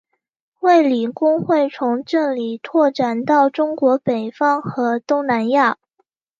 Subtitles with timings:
[0.61, 5.77] 卫理公会从这里扩展到中国北方和东南亚。